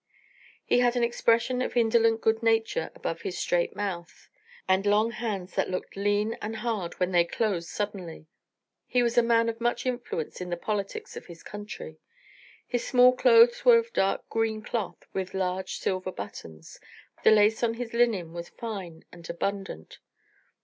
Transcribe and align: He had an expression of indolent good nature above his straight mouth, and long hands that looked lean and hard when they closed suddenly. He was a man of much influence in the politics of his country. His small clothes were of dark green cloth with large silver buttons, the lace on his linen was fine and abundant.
He 0.65 0.79
had 0.79 0.95
an 0.95 1.03
expression 1.03 1.61
of 1.61 1.77
indolent 1.77 2.21
good 2.21 2.41
nature 2.41 2.89
above 2.95 3.21
his 3.21 3.37
straight 3.37 3.75
mouth, 3.75 4.29
and 4.67 4.83
long 4.83 5.11
hands 5.11 5.53
that 5.53 5.69
looked 5.69 5.95
lean 5.95 6.39
and 6.41 6.55
hard 6.55 6.99
when 6.99 7.11
they 7.11 7.23
closed 7.23 7.69
suddenly. 7.69 8.25
He 8.87 9.03
was 9.03 9.15
a 9.15 9.21
man 9.21 9.47
of 9.47 9.61
much 9.61 9.85
influence 9.85 10.41
in 10.41 10.49
the 10.49 10.57
politics 10.57 11.15
of 11.15 11.27
his 11.27 11.43
country. 11.43 11.99
His 12.65 12.83
small 12.83 13.15
clothes 13.15 13.63
were 13.63 13.77
of 13.77 13.93
dark 13.93 14.27
green 14.27 14.63
cloth 14.63 15.05
with 15.13 15.35
large 15.35 15.75
silver 15.77 16.11
buttons, 16.11 16.79
the 17.23 17.29
lace 17.29 17.61
on 17.61 17.75
his 17.75 17.93
linen 17.93 18.33
was 18.33 18.49
fine 18.49 19.05
and 19.11 19.29
abundant. 19.29 19.99